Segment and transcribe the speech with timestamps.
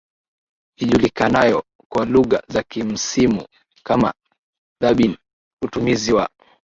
[0.77, 3.45] ijulikanayo kwa lugha za kimsimu
[3.83, 4.13] kama
[4.81, 6.29] dabbingUtumizi wa